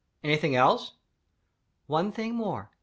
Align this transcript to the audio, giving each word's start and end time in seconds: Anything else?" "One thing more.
Anything 0.23 0.55
else?" 0.55 0.93
"One 1.85 2.11
thing 2.11 2.33
more. 2.33 2.71